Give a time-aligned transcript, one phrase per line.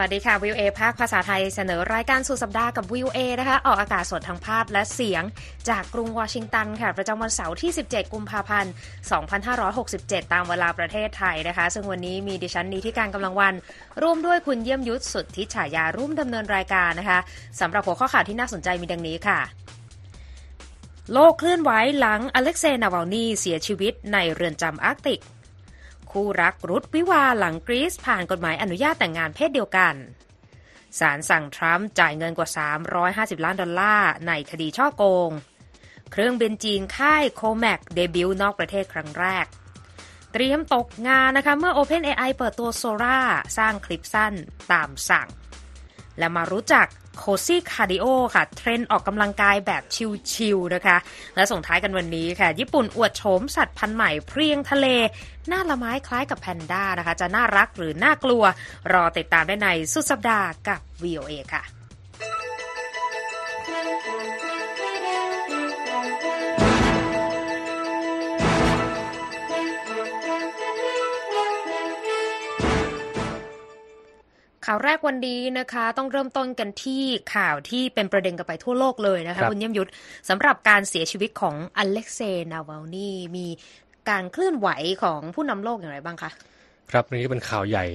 [0.00, 5.22] วัสดีค่ะวิวเอภาคภาษาไทยเสนอรายการสุดสัปดาห์กับวิวเอนะคะ ออกอากาศสดทางภาพและเสียง
[5.68, 8.72] จากกรุงวอชิงตันค่ะ ประจำวันเสาร์ที่ 17 กุมภาพันธ์
[9.52, 13.54] 2567 ตามเวลาประเทศไทยนะคะ ซึ่งวันนี้มีดิฉันนีที่การกำลังวัน
[14.02, 17.18] ร่วมด้วยคุณเยี่ยมยุทธสุดทิฉายาร่วมดำเนินรายการนะคะ
[17.60, 19.40] สำหรับหัวข้อข่าวที่น่าสนใจมีดังนี้ค่ะ
[21.12, 25.20] โลกเคลื่อนไหวหลังอเล็กเซย์นาวาลนีเสียชีวิตในเรือนจำอาร์กติก
[26.20, 29.94] คู่รักรุดวิวาห์หลังกรีซผ่านกฎหมายอนุญาตแต่งงานเพศเดียวกัน
[30.98, 32.48] ศาลสั่งทรัมป์จ่ายเงินกว่า
[33.36, 35.30] 350 ล้านดอลลาร์ในคดีฉ้อโกง
[36.12, 39.46] เครื่องบินจีนค่าย COMAC debut นอกประเทศครั้งแรก
[40.32, 43.20] เตรียมตกงานนะคะเมื่อ OpenAI เปิดตัวโซ r a
[43.58, 44.32] สร้างคลิปสั้น
[44.72, 45.28] ตามสั่ง
[46.18, 48.04] และมารู้จัก cozy cardio
[48.34, 49.82] ค่ะ เทรนด์ออกกำลังกายแบบ
[50.32, 50.96] ชิลๆนะคะ
[51.36, 54.86] และส่งท้ายกันวันนี้ค่ะ ญี่ปุ่นอวดโฉมสัตว์พันธุ์ใหม่เพรียงทะเล
[55.48, 58.42] หน้าละไม้คล้ายกับแพนด้านะคะ จะน่ารักหรือน่ากลัว
[58.92, 61.75] รอติดตามได้ในสุดสัปดาห์กับ VOA ค่ะ
[74.66, 77.02] ข่าวแรกวันนี้นะคะ ต้องเริ่มต้นกันที่
[77.34, 79.90] ข่าวที่เป็นประเด็นกันไปทั่วโลกเลยนะคะครับคุณเยี่ยมยุทธ
[80.28, 83.46] สำหรับการเสียชีวิตของอเล็กเซย์นาวาลนีมี
[84.10, 84.68] การเคลื่อนไหว
[85.02, 86.30] ของผู้นำโลกอย่างไรบ้างคะ
[86.90, 87.86] ครับวันนี้เป็นข่าวใหญ่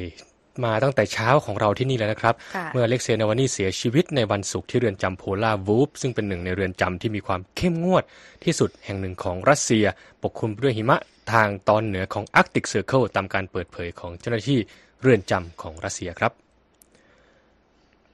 [0.65, 8.03] มาตั้งแต่เช้าของเราที่นี่แล้วนะครับค่ะเมื่ออเล็กเซนาวาลนีเสียชีวิตในวันศุกร์ที่เรือนจำ Polar Wolf ซึ่งเป็นหนึ่งในเรือนจำที่มีความเข้มงวด
[8.43, 9.85] ที่สุดแห่งหนึ่งของรัสเซีย
[10.23, 10.99] ปกคลุมไปด้วยหิมะ
[11.31, 14.59] ทางตอนเหนือของ Arctic Circle ตามการเปิดเผยของเจ้าหน้าที่
[15.01, 16.50] เรือนจำของรัสเซียครับ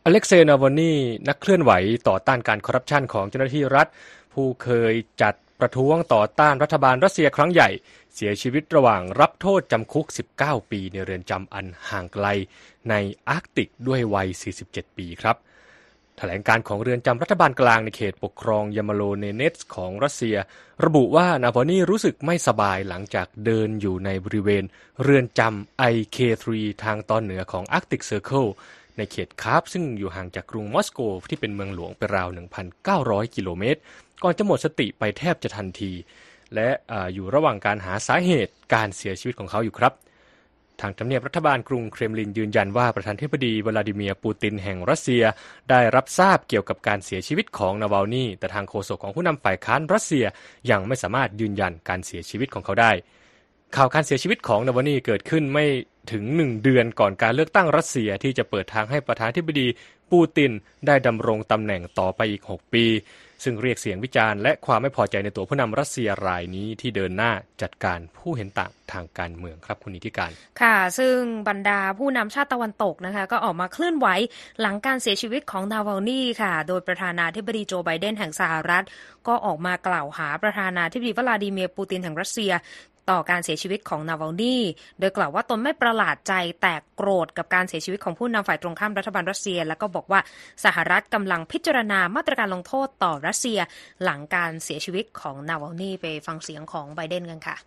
[0.09, 0.93] อเล็กเซย์นาวาลนี
[1.27, 1.71] นักเคลื่อนไหว
[2.07, 3.87] ต่อต้านการคอร์รัปชันของเจ้าหน้าที่รัฐ
[4.33, 7.69] ผู้เคยจัดประท้วงต่อต้านรัฐบาลรัสเซียครั้งใหญ่
[8.15, 10.07] เสียชีวิตระหว่างรับโทษจำคุก
[10.39, 12.27] 19 ปีในเรือนจำอันห่างไกล
[12.89, 12.93] ใน
[13.29, 14.27] อาร์กติกด้วยวัย
[14.63, 15.35] 47 ปีครับ
[16.17, 20.35] แถลงการณ์ของเรือนจำรัฐบาลกลางในเขตปกครองยามาโลเนเนตส์ของรัสเซีย
[20.85, 24.63] ระบุว่านาวาลนีรู้สึกไม่สบายหลังจากเดินอยู่ในบริเวณ
[25.03, 26.45] เรือนจำ IK3
[26.83, 28.47] ทางตอนเหนือของ Arctic Circle
[28.97, 30.99] ในเขตคาร์ปซึ่งอยู่ห่างจากกรุงมอสโก
[31.29, 32.29] ที่เป็นเมืองหลวงไปราว
[32.81, 33.79] 1,900 กิโลเมตร
[34.23, 35.91] ก่อนจะหมดสติไปแทบจะทันที
[36.55, 39.93] และอยู่ระหว่างการหาสาเหตุการเสียชีวิตของเขาอยู่ครับ
[40.81, 45.23] ทางทำเนียบรัฐบาลกรุงเครมลินยืนยันว่าประธานธิบดีวลาดิเมียร์ปูตินแห่งรัสเซีย
[45.69, 50.25] ได้รับทราบเกี่ยวกับการเสียชีวิตของนาวาลนีแต่ทางโฆษกของผู้นำฝ่ายค้านรัสเซีย
[50.71, 52.91] ยังไม่สามารถยืนยันการเสียชีวิตของเขาได้
[53.75, 55.65] ข่าวการเสียชีวิตของนาวานีเกิดขึ้นไม่
[56.11, 59.67] ถึงหนึ่งเดือนก่อนการเลือกตั้งรัสเซียที่จะเปิดทางให้ประธานธิบดี
[60.11, 60.51] ปูติน
[60.87, 62.85] ได้ดำรงตำแหน่งต่อไปอีก 6 ปี
[63.43, 71.17] ซึ่งเรียกเสียงวิจารณ์และความไม่พอใจในตัวผู้นำรัสเซียรายนี้ที่เดินหน้าจัดการผู้เห็นต่างทางการเมืองครับคุณนิติการ ค่ะ ซึ่ง
[71.47, 74.07] บรรดาผู้นำชาติตะวันตกนะคะ ก็ออกมาเคลื่อนไหว
[74.61, 78.85] หลังการเสียชีวิตของนาวานีค่ะ โดยประธานาธิบดีโจไบเดนแห่งสหรัฐ
[79.27, 82.51] ก็ออกมากล่าวหาประธานาธิบดีวลาดิเมียร์ปูตินแห่งรัสเซีย
[83.09, 84.57] ต่อการเสียชีวิตของนาวานี
[84.99, 90.19] โดยกล่าวว่าตนไม่ประหลาดใจแต่โกรธกับการเสียชีวิตของผู้นำฝ่ายตรงข้ามรัฐบาลรัสเซีย แล้วก็บอกว่า
[90.65, 93.59] สหรัฐกำลังพิจารณามาตรการลงโทษต่อรัสเซีย
[94.03, 97.57] หลังการเสียชีวิตของนาวานีไปฟังเสียงของไบเดนกันค่ะ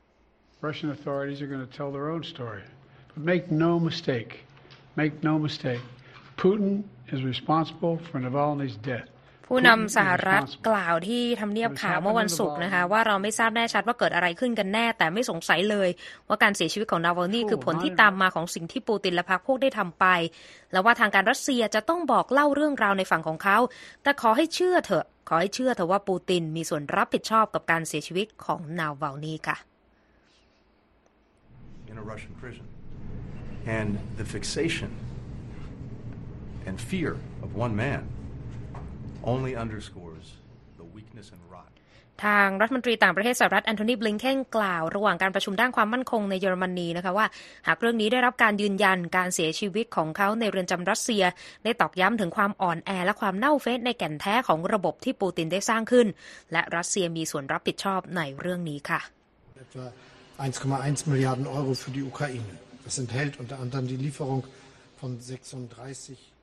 [0.68, 2.62] Russian authorities are going to tell their own story.
[3.12, 4.32] But make no mistake,
[5.00, 5.82] make no mistake,
[6.36, 6.84] Putin
[7.14, 9.08] is responsible for Navalny's death.
[9.52, 15.88] ผู้นำสหรัฐกล่าวที่ทำเนียบขาวเมื่อวันศุกร์นะคะ ว่าเราไม่ทราบแน่ชัดว่าเกิดอะไรขึ้นกันแน่ แต่ไม่สงสัยเลย
[16.28, 20.04] ว่าการเสียชีวิตของนาวาลนีคือผลที่ตามมาของสิ่งที่ปูตินและพรรคพวกได้ทำไป
[20.72, 23.58] แล้วว่าทางการรัสเซียจะต้องบอกเล่าเรื่องราวในฝั่งของเขา
[24.02, 29.56] แต่ขอให้เชื่อเถอะ ขอให้เชื่อเถอะว่าปูตินมีส่วนรับผิดชอบกับการเสียชีวิตของนาวาลนีค่ะ
[31.90, 32.66] in a Russian prison.
[33.66, 34.90] And the fixation
[36.66, 37.12] and fear
[37.44, 38.02] of one man
[39.32, 40.26] only underscores
[40.78, 41.72] the weakness and rot
[42.24, 47.26] ทางรัฐมนตรีต่างประเทศสหรัฐแอนโทนีบลิงเคนกล่าว ระหว่างการประชุมด้านความมั่นคงในเยอรมนีนะคะว่า
[47.66, 51.24] หากเรื่องนี้ได้รับการยืนยันการเสียชีวิตของเขาในเรือนจำรัสเซีย
[51.64, 56.06] ได้ตอกย้ำถึงความอ่อนแอและความเน่าเฟะในแก่นแท้ของระบบที่ปูตินได้สร้างขึ้น
[56.52, 59.00] และรัสเซียมีส่วนรับผิดชอบในเรื่องนี้ค่ะ
[59.64, 59.86] etwa
[60.38, 62.52] 1,1 Milliarden Euro für die Ukraine.
[62.84, 64.46] Das enthält unter anderem die Lieferung
[65.00, 66.39] von 36 Panzerhaubitzen.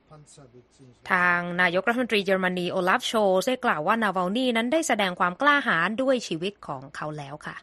[1.12, 7.56] ทางนายกรัฐมนตรีเยอรมนีโอลาฟโชลซ์ได้กล่าวว่านาวาลนีนั้นได้แสดงความกล้าหาญด้วยชีวิตของเขาแล้วค่ะ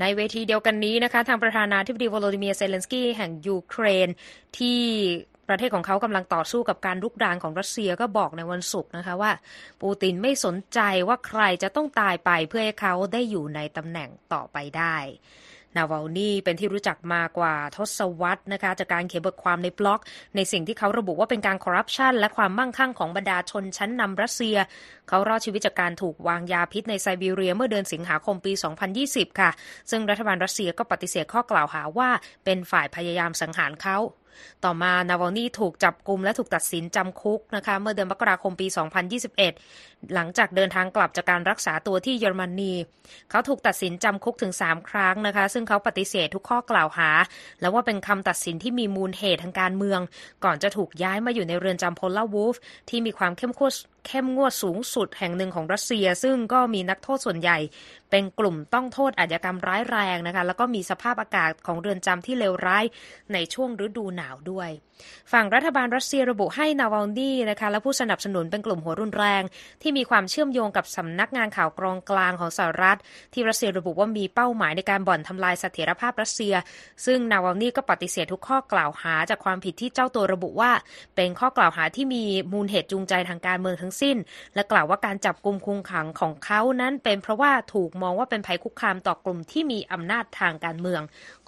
[0.00, 4.08] ในเวทีเดียวกันนี้นะคะ ทางประธานาธิบดีโวโลดิเมียร์เซเลนสกี้แห่งยูเครน
[4.58, 4.80] ที่
[5.48, 9.32] ประเทศของเขากำลังต่อสู้กับการลุกรานของรัสเซียก็บอกในวันศุกร์นะคะว่า
[9.80, 14.96] ปูตินไม่สนใจว่าใครจะต้องตายไปเพื่อให้เขาได้อยู่ในตำแหน่งต่อไปได้
[15.76, 20.00] นาวานีเป็นที่รู้จักมากว่าทศวรรษนะคะจากการเขียนบทความในบล็อก
[20.36, 24.56] ในสิ่งที่เขาระบุว่าเป็นการคอร์รัปชันและความมั่งคั่งของบรรดาชนชั้นนำรัสเซีย
[25.08, 28.52] เขารอดชีวิตจากการถูกวางยาพิษในไซบีเรียเมื่อเดือนสิงหาคมปี
[28.96, 29.50] 2020 ค่ะ
[29.90, 32.10] ซึ่งรัฐบาลรัสเซียก็ปฏิเสธข้อกล่าวหาว่า
[32.44, 33.98] เป็นฝ่ายพยายามสังหารเขา
[34.64, 38.66] ต่อมานาวานี่ถูกจับกลุมและถูกตัดสินจำคุกนะคะเมื่อเดือนมกราคมปี
[39.40, 42.72] 2021 หลังจากเดินทางกลับจากการรักษาตัวที่เยอรมนี
[43.30, 47.10] เขาถูกตัดสินจำคุกถึง 3 ครั้งนะคะ ซึ่งเขาปฏิเสธทุกข้อกล่าวหา
[47.60, 50.00] และว่าเป็นคำตัดสินที่มีมูลเหตุทางการเมือง
[50.44, 52.54] ก่อนจะถูกย้ายมาอยู่ในเรือนจำพลลาวูฟ
[52.88, 53.72] ที่มีความเข้มข้น
[54.06, 57.58] เข้มงวดสูงสุดแห่งหนึ่งของรัสเซีย ซึ่งก็มีนักโทษส่วนใหญ่
[58.10, 62.84] เป็นกลุ่มต้องโทษอาชญากรรมร้ายแรงนะคะ แล้วก็มีสภาพอากาศของเรือนจำที่เลวร้าย
[63.32, 64.70] ในช่วงฤดูหนาวด้วย
[65.32, 69.42] ฝั่งรัฐบาลรัสเซียระบุให้นาวาลนี่นะคะและผู้สนับสนุนเป็นกลุ่มหัวรุนแรง
[69.82, 72.98] ที่มีความเชื่อมโยงกับสำนักงานข่าวกรองกลางของสหรัฐ
[73.32, 76.54] ที่รัสเซียระบุว่ามีเป้าหมายในการบ่อนทำลายเสถียรภาพรัสเซีย
[77.06, 80.70] ซึ่งนาวาลนี่ก็ปฏิเสธทุกข้อกล่าวหาจากความผิดที่เจ้าตัวระบุว่า
[81.16, 82.22] เป็นข้อกล่าวหาที่มี
[82.52, 84.16] มูลเหตุจูงใจทางการเมืองทั้งสิ้น
[84.54, 91.02] และกล่าวว่าการจับกลุ่มคุมขังของเขานั้นเป็นเพราะว่าถูกมองว่าเป็นภัยคุกคามต่อกลุ่มที่มีอำนาจทางการเมือง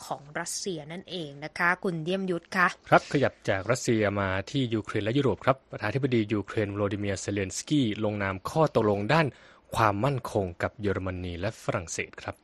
[0.05, 9.27] ของรัสเซียนั่นเองนะคะ คุณเยี่ยมยุทธคะครับขยับจากรัสเซียมาที่ยูเครนและยุโรปครับประธานาธิบดียูเครนโวลดิเมียร์เซเลนสกี้ลงนามข้อตกลงด้าน
[9.75, 12.37] ความมั่นคงกับเยอรมนีและฝรั่งเศสครับ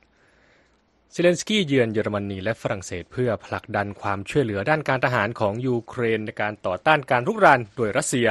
[1.12, 8.26] เซเลนสกี้เยือนเยอรมนีและฝรั่งเศสเพื่อผลักดันความช่วยเหลือด้านการทหารของยูเครนในการต่อต้านการรุกรานโดยรัสเซีย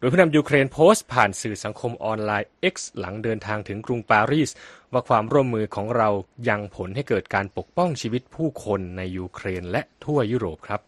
[0.00, 4.50] โดยผู้นำยูเครนโพสต์ผ่านสื่อสังคมออนไลน์ X หลังเดินทางถึงกรุงปารีส
[4.92, 6.08] ว่าความร่วมมือของเรา
[6.48, 10.80] ยังผลให้เกิดการปกป้องชีวิตผู้คนในยูเครนและทั่วยุโรปครับ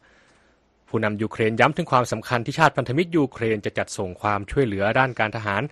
[0.88, 5.62] ผู้นำยูเครนย้ำถึงความสำคัญที่ชาติพันธมิตรยูเครนจะจัดส่งความช่วยเหลือด้านการทหาร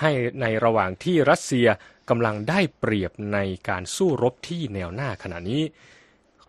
[0.00, 0.10] ให้
[0.40, 1.66] ในระหว่างที่รัสเซีย
[2.10, 5.62] กำลังได้เปรียบในการสู้รบที่แนวหน้าขณะนี้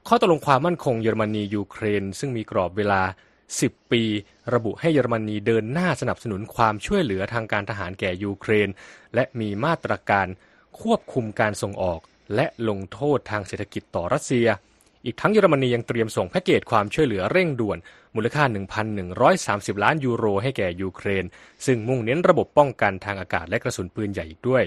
[0.07, 3.01] ข้อตกลงความมั่นคงเยอรมนียูเครน ซึ่งมีกรอบเวลา
[3.51, 4.03] 10 ปี
[4.53, 8.69] ระบุให้เยอรมนีเดินหน้าสนับสนุนความช่วยเหลือทางการทหารแก่ยูเครน
[9.15, 10.27] และมีมาตรการ
[10.79, 11.99] ควบคุมการส่งออก
[12.35, 14.47] และลงโทษทางเศรษฐกิจต่อรัสเซีย
[15.05, 17.77] อีกทั้งเยอรมนียังเตรียมส่งแพ็กเกจความช่วยเหลือเร่งด่วน
[18.15, 18.43] มูลค่า
[19.13, 21.25] 1,130 ล้านยูโรให้แก่ยูเครน
[21.65, 24.63] ซึ่งมุ่งเน้นระบบป้องกันทางอากาศและกระสุนปืนใหญ่อีกด้วย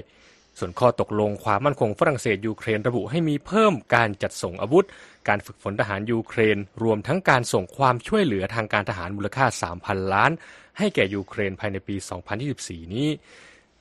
[0.58, 4.86] ส่วนข้อตกลงความมั่นคงฝรั่งเศสยูเครนระบุให้มีเพิ่มการจัดส่งอาวุธ
[5.28, 9.46] การฝึกฝนทหารยูเครน รวมทั้งการส่งความช่วยเหลือทางการทหารมูลค่า
[9.78, 10.30] 3,000 ล้าน
[10.78, 11.96] ให้แก่ยูเครนภายในปี
[12.44, 13.08] 2024 นี้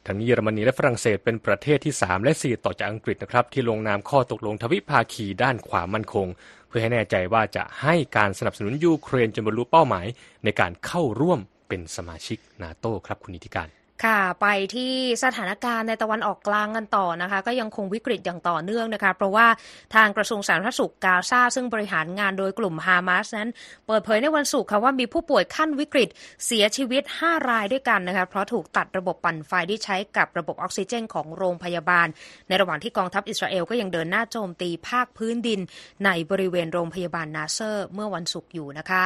[0.06, 6.28] ทั้งนี้เยอรมนีและฝรั่งเศสเป็นประเทศที่ 3 และ 4 ต่อจากอังกฤษนะครับที่ลงนามข้อตกลงทวิภาคีด้านความมั่นคง
[6.68, 10.06] เพื่อให้แน่ใจว่าจะให้การสนับสนุนยูเครนจนบรรลุเป้าหมาย
[10.44, 14.94] ในการเข้าร่วมเป็นสมาชิกนาโต้ครับคุณนิติการ ค่ะไปที่
[15.24, 19.48] สถานการณ์ในตะวันออกกลางกันต่อนะคะ ก็ยังคงวิกฤตอย่างต่อเนื่องนะคะ เพราะว่า
[19.96, 23.50] ทางกระทรวงสาธารณสุขกาซาซึ่งบริหารงานโดยกลุ่มฮามาสนั้น
[23.88, 26.10] เปิดเผยในวันศุกร์ค่ะว่ามีผู้ป่วยขั้นวิกฤต
[26.46, 32.08] เสียชีวิต 5 รายด้วยกันนะคะ เพราะถูกตัดระบบปั่นไฟที่ใช้กับระบบออกซิเจนของโรงพยาบาล
[32.48, 35.60] ในระหว่างที่กองทัพอิสราเอลก็ยังเดินหน้าโจมตีภาคพื้นดิน
[36.06, 39.06] ในบริเวณโรงพยาบาลนาเซอร์ เมื่อวันศุกร์อยู่นะคะ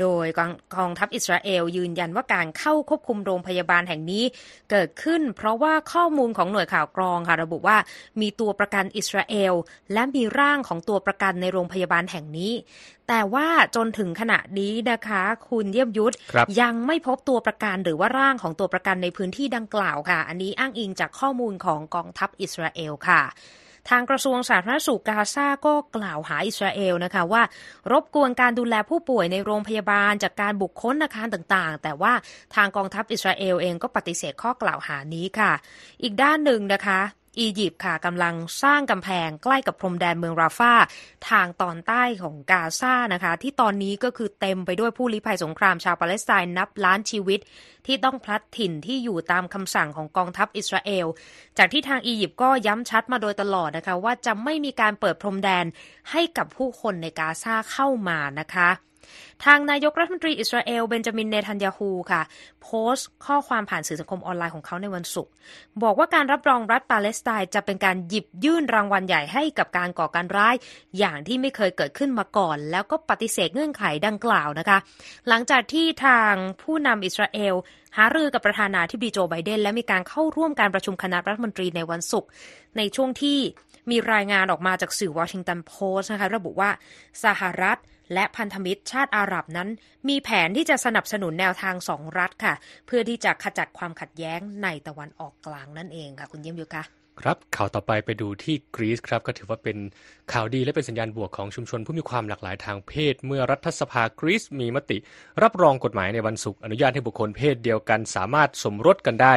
[0.00, 0.26] โดย
[0.76, 4.24] กองทัพอิสราเอลยืนยันว่าการเข้าควบคุมโรงพยาบาลแห่งนี้
[4.70, 7.76] เกิดขึ้น เพราะว่าข้อมูลของหน่วยข่าวกรองค่ะระบุว่า
[8.20, 9.54] มีตัวประกันอิสราเอล
[9.92, 12.52] และมีร่างของตัวประกันในโรงพยาบาลแห่งนี้
[13.08, 16.14] แต่ว่าจนถึงขณะนี้นะคะ คุณเยี่ยมยุทธ
[16.60, 23.22] ยังไม่พบตัวประกันหรือว่าร่างของตัวประกันในพื้นที่ดังกล่าวค่ะ อันนี้อ้างอิงจากข้อมูลของกองทัพอิสราเอลค่ะ
[23.90, 27.42] ทางกระทรวงสาธารณสุขกาซาก็กล่าวหาอิสราเอลนะคะว่า
[27.92, 32.12] รบกวนการดูแลผู้ป่วยในโรงพยาบาลจากการบุกค้นอาคารต่างๆ แต่ว่า
[32.54, 35.52] ทางกองทัพอิสราเอลเองก็ปฏิเสธข้อกล่าวหานี้ค่ะ
[36.02, 37.00] อีกด้านหนึ่งนะคะ
[37.40, 40.74] อียิปต์ค่ะกำลังสร้างกำแพงใกล้กับพรมแดนเมืองราฟา
[41.28, 47.40] ทางตอนใต้ของกาซานะคะ ที่ตอนนี้ก็คือเต็มไปด้วยผู้ลี้ภัยสงครามชาวปาเลสไตน์นับล้านชีวิต
[47.86, 51.06] ที่ต้องพลัดถิ่นที่อยู่ตามคำสั่งของกองทัพอิสราเอล
[51.58, 55.64] จากที่ทางอียิปต์ก็ย้ำชัดมาโดยตลอดนะคะ ว่าจะไม่มีการเปิดพรมแดน
[56.10, 58.87] ให้กับผู้คนในกาซาเข้ามานะคะ
[59.44, 62.22] ทางนายกรัฐมนตรีอิสราเอลเบนจามินเนทันยาฮูค่ะ
[62.62, 65.32] โพสต์ข้อความผ่านสื่อสังคมออนไลน์ของเขาในวันศุกร์
[65.82, 70.54] บอกว่าการรับรองรัฐปาเลสไตน์จะเป็นการหยิบยื่นรางวัลใหญ่ให้กับการก่อการร้าย
[70.98, 74.78] อย่างที่ไม่เคยเกิดขึ้นมาก่อน แล้วก็ปฏิเสธเงื่อนไขดังกล่าวนะคะ
[75.28, 77.54] หลังจากที่ทางผู้นำอิสราเอล
[77.96, 82.28] หารือกับประธานาธิบดีโจไบเดน และมีการเข้าร่วมการประชุมคณะรัฐมนตรีในวันศุกร์
[82.76, 83.38] ในช่วงที่
[83.90, 86.70] มีรายงานออกมาจากสื่อวอชิงตันโพสต์นะคะระบุว่า
[87.24, 87.78] สหรัฐ
[88.14, 89.68] และพันธมิตรชาติอาหรับนั้น
[90.08, 92.54] มีแผนที่จะสนับสนุนแนวทางสองรัฐค่ะ
[92.86, 99.76] เพื่อที่จะขจัดความขัดแย้งในตะวันออกกลางนั่นเองค่ะ คุณเยี่ยมยุคะ ครับข่าวต่อไปไปดูที่กรีซครับก็ถือว่าเป็น
[100.32, 104.98] ข่าวดีและเป็นสัญญาณบวกของชุมชนผู้มีความหลากหลายทางเพศ เมื่อรัฐสภากรีซมีมติ
[105.42, 109.34] รับรองกฎหมายในวันศุกร์อนุญาตให้บุคคลเพศเดียวกัน สามารถสมรสกันได้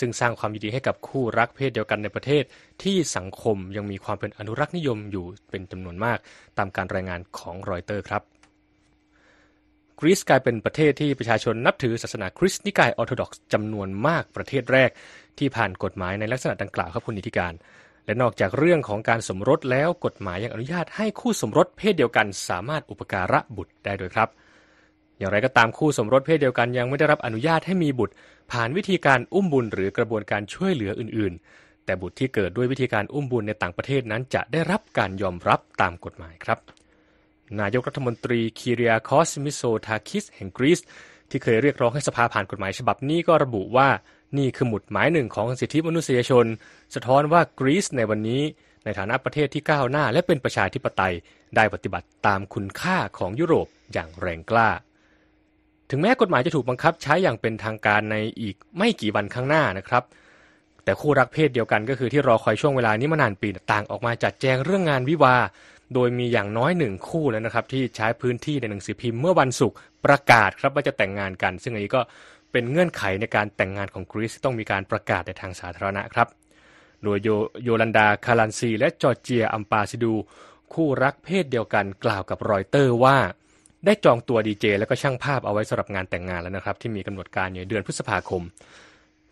[0.00, 2.44] ซึ่งสร้างความยินดีให้กับคู่รักเพศเดียวกันในประเทศ
[2.82, 6.18] ที่สังคมยังมีความเป็นอนุรักษ์นิยมอยู่เป็นจำนวนมาก
[6.58, 8.22] ตามการรายงานของรอยเตอร์ครับ
[10.00, 14.90] กรีซกลายเป็นประเทศที่ประชาชนนับถือศาสนาคริสต์นิกายออร์โธดอกซ์จำนวนมากประเทศแรก
[15.38, 17.52] ที่ผ่านกฎหมายในลักษณะดังกล่าวครับคุณนิติการ
[18.06, 24.28] และนอกจากเรื่องของการสมรสแล้วกฎหมายยังอนุญาตให้คู่สมรสเพศเดียวกัน สามารถอุปการะบุตรได้ด้วยครับ
[25.18, 28.14] อย่างไรก็ตามคู่สมรสเพศเดียวกันยังไม่ได้รับอนุญาตให้มีบุตร
[28.52, 36.81] ผ่านวิธีการอุ้มบุญหรือกระบวนการช่วยเหลืออื่น ๆ แต่บุตรที่เกิดด้วยวิธีการอุ้มบุญในต่างประเทศนั้นจะได้รับการยอมรับตามกฎหมายครับ
[37.60, 40.80] นายกรัฐมนตรีคีเรียคอสมิโซทาคิสแห่งกรีซ
[41.30, 43.88] ที่เคยเรียกร้องให้สภาผ่านกฎหมายฉบับนี้ก็ระบุว่า
[44.38, 46.46] นี่คือหมุดหมายหนึ่งของสิทธิมนุษยชน
[46.94, 48.42] สะท้อนว่ากรีซในวันนี้
[48.84, 51.14] ในฐานะประเทศที่ก้าวหน้าและเป็นประชาธิปไตย
[51.56, 54.68] ได้ปฏิบัติตามคุณค่าของยุโรปอย่างแรงกล้า
[55.90, 60.02] ถึงแม้กฎหมายจะถูกบังคับใช้อย่างเป็นทางการในอีกไม่กี่วันข้างหน้านะครับ
[60.84, 65.36] แต่คู่รักเพศเดียวกันก็คือที่รอคอยช่วงเวลานี้มานานปีต่างออกมาจัดแจงเรื่องงานวิวา
[65.94, 72.00] โดยมีอย่างน้อยหนึ่งคู่แล้วนะครับ ที่ใช้พื้นที่ในหนังสือพิมพ์เมื่อวันศุกร์ประกาศครับว่าจะแต่งงานกัน ซึ่งอันนี้ก็
[72.52, 76.28] เป็นเงื่อนไขในการแต่งงานของกรีซต้องมีการประกาศในทางสาธารณะครับ
[77.04, 77.18] โดย
[77.64, 80.14] โยลันดาคารันซี และจอร์เจียอัมปาซิดู
[80.74, 83.16] คู่รักเพศเดียวกันกล่าวกับรอยเตอร์ว่า
[83.86, 88.42] ได้จองตัวดีเจและก็ช่างภาพเอาไว้สำหรับงานแต่งงานแล้วนะครับ ที่มีกำหนดการในเดือนพฤษภาคม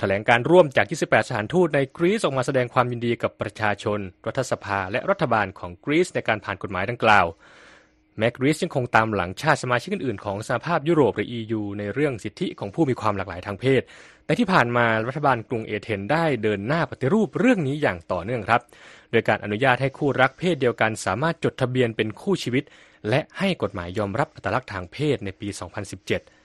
[0.03, 7.27] ถลงการร่วมจาก 28 สถานทูตในกรีซออกมาแสดงความยินดีกับประชาชน รัฐสภาและรัฐบาลของกรีซในการผ่านกฎหมายดังกล่าว
[8.19, 13.83] แม้กรีซยังคงตามหลังชาติสมาชิกอื่นๆของสหภาพยุโรปหรือ EU ในเรื่องสิทธิของผู้มีความหลากหลายทางเพศ
[14.25, 18.61] แต่ที่ผ่านมารัฐบาลกรุงเอเธนได้เดินหน้าปฏิรูปเรื่องนี้อย่างต่อเนื่องครับ
[19.11, 22.65] โดยการอนุญาตให้คู่รักเพศเดียวกัน สามารถจดทะเบียนเป็นคู่ชีวิต
[23.09, 25.49] และให้กฎหมายยอมรับอัตลักษณ์ทางเพศในปี
[25.95, 26.40] 2017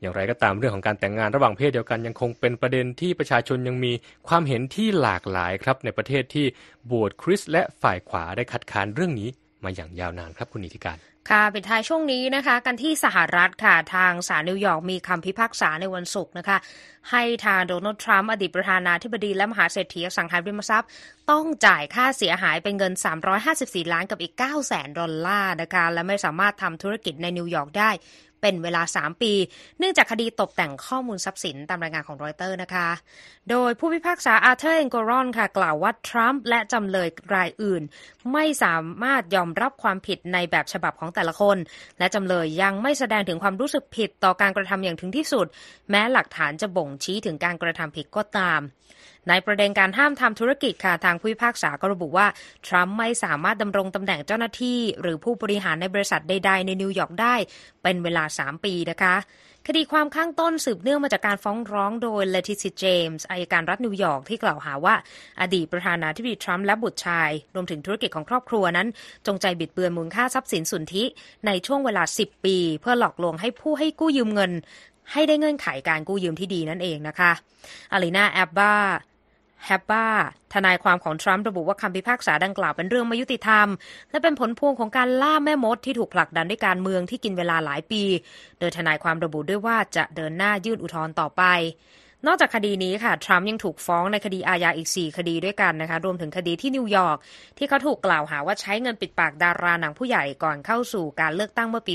[0.00, 3.92] อย่างไรก็ตามเรื่องของการแต่งงานระหว่างเพศเดียวกันยังคงเป็นประเด็นที่ประชาชนยังมี
[4.28, 9.28] ความเห็นที่หลากหลายครับในประเทศที่โบสถ์คริสต์และฝ่ายขวาได้คัดค้านเรื่องนี้
[9.64, 10.98] มาอย่างยาวนานครับคุณนิติการ
[11.30, 16.58] ค่ะปิดท้ายช่วงนี้นะคะ กันที่สหรัฐค่ะ ทางศาลนิวยอร์กมีคำพิพากษาในวันศุกร์นะคะ
[17.10, 20.90] ให้ทางโดนัลด์ทรัมป์อดีตประธานาธิบดีและมหาเศรษฐีอสังหาริมทรัพย์
[21.30, 22.92] ต้องจ่ายค่าเสียหายเป็นเงิน
[23.42, 27.90] 354 ล้านกับอีก9แสนดอลลาร์นะคะ และไม่สามารถทำธุรกิจในนิวยอร์กได้
[28.40, 29.32] เป็นเวลา 3 ปี
[29.78, 32.88] เนื่องจากคดีตกแต่งข้อมูลทรัพย์สินตามรายงานของรอยเตอร์นะคะ
[33.50, 37.82] โดยผู้พิพากษาอาร์เธอร์เอนโกรอนค่ะ กล่าวว่า ทรัมป์และจำเลยรายอื่น
[38.32, 41.56] ไม่สามารถยอมรับความผิดในแบบฉบับของแต่ละคน
[41.98, 45.46] และจำเลยยังไม่แสดงถึงความรู้สึกผิดต่อการกระทำอย่างถึงที่สุด
[45.90, 48.60] แม้หลักฐานจะบ่งชี้ถึงการกระทำผิดก็ตาม
[49.28, 52.26] ในประเด็นการห้ามทำธุรกิจค่ะทางผู้พิพากษาก็ระบุว่า
[52.66, 57.34] ทรัมป์ไม่สามารถดำรงตำแหน่งเจ้าหน้าที่ หรือผู้บริหารในบริษัทใด ๆ ในนิวยอร์กได้
[57.82, 59.16] เป็นเวลา 3 ปีนะคะ
[59.66, 64.94] คดีความข้างต้นสืบเนื่องมาจากการฟ้องร้องโดยเลติซิเจมส์อายการรัฐนิวยอร์กที่กล่าวหาว่า
[65.40, 68.88] อดีตประธานาธิบดีทรัมป์และบุตรชาย รวมถึงธุรกิจของครอบครัวนั้น
[69.26, 71.04] จงใจบิดเบือนมูลค่าทรัพย์สินสุทธิ
[71.46, 74.52] ในช่วงเวลา 10 ปี เพื่อหลอกลวงให้ผู้ให้กู้ยืมเงิน
[75.12, 77.32] ให้ได้เงื่อนไขการกู้ยืมที่ดีนั่นเองนะคะ
[77.92, 78.74] อารีนาแอบบ้า
[79.64, 80.06] แฮปบ้า
[80.54, 83.68] ทนายความของทรัมป์ระบุว่าคำพิพากษาดังกล่าวเป็นเรื่องไม่ยุติธรรม
[84.10, 88.02] และเป็นผลพวงของการล่าแม่มดที่ถูกผลักดันด้วยการเมืองที่กินเวลาหลายปี
[88.58, 91.42] โดยทนายความระบุด้วยว่าจะเดินหน้ายื่นอุทธรณ์ต่อไป
[92.26, 97.18] นอกจากคดีนี้ค่ะ ทรัมป์ยังถูกฟ้องในคดีอาญาอีก 4 คดีด้วยกันนะคะ รวมถึงคดีที่นิวยอร์ก
[97.58, 101.94] ที่เขาถูกกล่าวหาว่าใช้เงินปิดปากดาราหนังผู้ใหญ่ก่อนเข้าสู่การเลือกตั้งเมื่อปี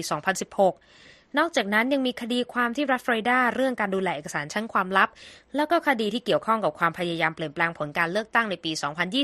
[0.57, 5.09] 2016 นอกจากนั้นยังมีคดีความที่รัฐฟลอริดาเรื่องการดูแลเอกสารชั้นความลับ
[5.55, 8.71] แล้วก็คดีที่เกี่ยวข้องกับความพยายามเปลี่ยนแปลงผลการเลือกตั้งในปี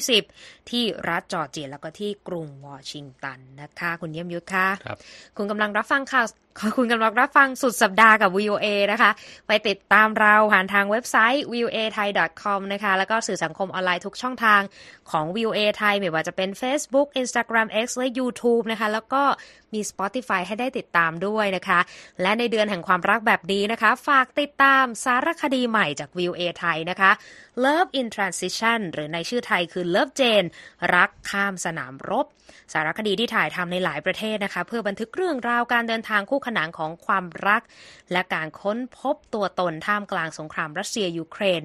[0.10, 4.68] 2020 ที่รัฐจอร์เจียแล้วก็ที่กรุงวอชิงตันนะคะ คุณเยี่ยมยุทธค่ะ
[5.38, 6.26] คุณกำลังรับฟังข่าว
[6.62, 9.12] ขอคุณกำลังรับฟังสุดสัปดาห์กับ VOA นะคะ
[9.48, 12.10] ไปติดตามเราผ่านทางเว็บไซต์ voa thai
[12.42, 14.62] com นะคะ แล้วก็สื่อสังคมออนไลน์ทุกช่องทาง
[15.12, 19.24] ของ VOA ไทยไม่ว่าจะเป็น Facebook Instagram X และ YouTube นะคะ แล้วก็
[19.74, 21.80] มี Spotify ให้ได้ติดตามด้วยนะคะ
[22.22, 27.12] และในเดือนแห่งความรักแบบนี้นะคะ ฝากติดตามสารคดีใหม่จาก VOA ไทยนะคะ
[27.64, 30.48] Love in Transition หรือในชื่อไทยคือ Love Jane
[30.96, 32.28] รักข้ามสนามรบ
[32.74, 37.62] สารคดีที่ถ่ายทำในหลายประเทศนะคะ เพื่อบันทึกเรื่องราวการเดินทางคู่ขนานของความรัก
[38.12, 41.62] และการค้นพบตัวตนท่ามกลางสงครามรัสเซียยูเครน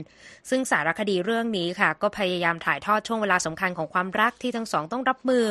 [0.50, 5.44] ซึ่งสารคดีเรื่องนี้ค่ะ ก็พยายามถ่ายทอดช่วงเวลาสำคัญของความรักที่ทั้งสองต้องรับมือ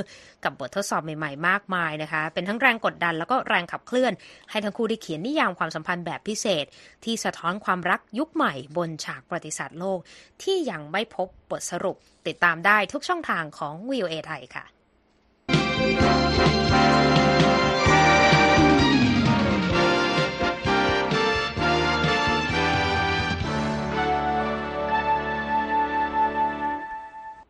[0.44, 4.14] กับบททดสอบใหม่ๆ มากมายนะคะ เป็นทั้งแรงกดดันแล้วก็แรงขับเคลื่อน
[4.50, 6.66] ให้ทั้งคู่ได้เขียนนิยามความสัมพันธ์แบบพิเศษ
[7.04, 10.00] ที่สะท้อนความรักยุคใหม่บนฉากประวัติศาสตร์โลก
[10.44, 11.96] ที่ยังไม่พบบทสรุป
[12.28, 14.66] ติดตามได้ทุกช่องทางของ VOA ไทยค่ะ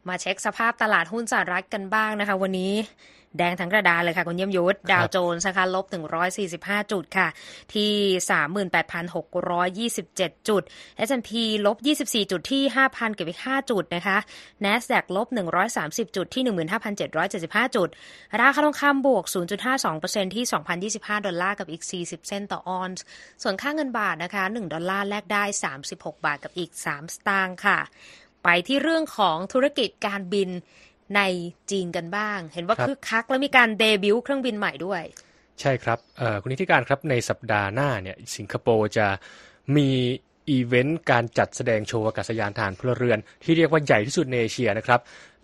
[0.07, 2.73] มาเช็คสภาพตลาดหุ้นสหรัฐกันบ้างนะคะ วันนี้
[3.37, 5.85] แดงทั้งกระดานเลยค่ะ คุณเยี่ยมยุทธดาวโจนส์นะคะลบ
[6.39, 7.27] 145 จุดค่ะ
[7.73, 7.93] ที่
[9.97, 10.63] 38,627 จุด
[11.07, 11.31] S&P
[11.65, 14.17] ลบ 24 จุดที่ 5,000 กับอีก 5 จุดนะคะ
[14.65, 15.27] NASDAQ ลบ
[15.71, 16.43] 130 จุดที่
[17.09, 17.89] 15,775 จุด
[18.41, 19.23] ราคาทองคำบวก
[19.79, 20.45] 0.52%ที่
[20.89, 23.03] 2,025 ดอลลาร์กับอีก 40 เซนต์ต่อออนซ์
[23.43, 25.43] ส่วนค่าเงินบาทนะคะ 1 ดอลลาร์แลกได้
[25.83, 27.79] 36 บาทกับอีก 3 สตางค์ค่ะ
[28.43, 30.49] ไปที่เรื่องของธุรกิจการบิน
[31.15, 31.21] ใน
[31.71, 35.01] จีนกันบ้าง เห็นว่าครับคึกคัก และมีการเดบิวต์เครื่องบินใหม่ด้วย
[35.61, 39.07] ใช่ครับเอ่อคุณนิติการครับในสัปดาห์หน้าเนี่ยสิงคโปร์จะ
[39.75, 39.89] มี
[40.49, 44.99] อีเวนต์การจัดแสดงโชว์อากาศยานฐานพลเรือน ที่เรียกว่าใหญ่ที่สุดในเอเชียนะครับ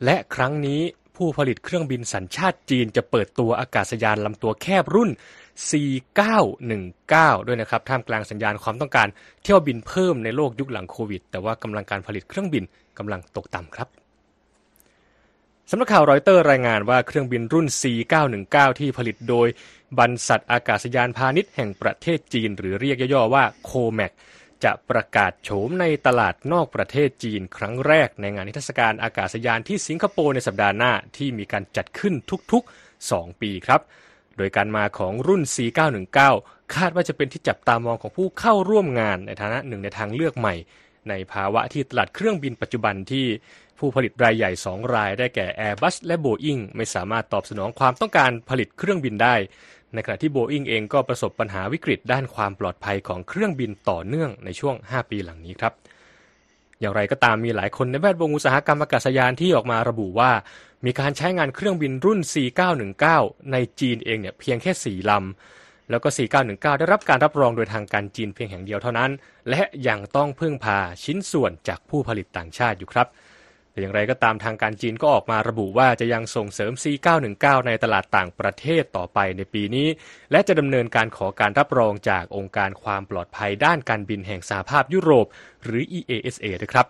[0.05, 0.81] และครั้งนี้
[1.15, 5.09] ผู้ผลิตเครื่องบินสัญชาติจีนจะเปิดตัวอากาศยานลำตัวแคบรุ่น
[5.69, 7.13] C919
[7.47, 9.07] ด้วยนะครับ ท่ามกลางสัญญาณความต้องการ
[9.43, 12.63] เที่ยวบินเพิ่มในโลกยุคหลังโควิด แต่ว่ากำลังการผลิตเครื่องบิน
[12.97, 13.87] กำลังตกต่ำครับ
[15.69, 19.47] สำนักข่าวรอยเตอร์รายงานว่าเครื่องบินรุ่น C919 ที่ผลิตโดย
[19.97, 24.11] บรรษัทอากาศยานพาณิชย์แห่งประเทศจีน หรือเรียกย่อๆว่าโคแมก
[24.63, 32.13] จะประกาศโฉมในตลาดนอกประเทศจีนครั้งแรกในงานนิทรรศการอากาศยานที่สิงคโปร์ในสัปดาห์หน้าที่มีการจัดขึ้น
[32.51, 33.81] ทุกๆ 2 ปีครับ
[34.37, 36.19] โดยการมาของรุ่น C919
[36.75, 40.55] คาดว่าจะเป็นที่จับตามองของผู้เข้าร่วมงานในฐานะหนึ่งในทางเลือกใหม่
[41.09, 43.25] ในภาวะที่ตลาดเครื่องบินปัจจุบันที่
[43.79, 49.35] ผู้ผลิตรายใหญ่ 2 รายได้แก่ Airbus และ Boeing ไม่สามารถตอบสนองความต้องการผลิตเครื่องบินได้
[49.93, 55.73] ในขณะที่ Boeing เองก็ประสบปัญหาวิกฤตด้านความปลอดภัยของเครื่องบินต่อเนื่องในช่วง 5 ปีหลังนี้ครับ
[56.79, 60.31] อย่างไรก็ตามมีหลายคนในแวดวงอุตสาหกรรมอากาศยานที่ออกมาระบุว่า
[60.85, 63.05] มีการใช้งานเครื่องบินรุ่น C919
[63.51, 66.09] ในจีนเองเนี่ยเพียงแค่ 4 ลำ แล้วก็
[66.43, 69.11] 4919 ได้รับการรับรองโดยทางการจีนเพียงแห่งเดียวเท่านั้น
[69.49, 73.07] และยังต้องพึ่งพาชิ้นส่วนจากผู้ผลิตต่างชาติอยู่ครับ
[73.77, 79.87] แต่อย่างไรก็ตามทางการจีนก็ออกมาระบุว่าจะยังส่งเสริม C919 ในตลาดต่างประเทศต่อไปในปีนี้
[80.31, 85.25] และจะดำเนินการขอการรับรองจากองค์การความปลอดภัยด้านการบินแห่งสหภาพยุโรป
[85.63, 86.85] หรือ EASA ด้วยครับ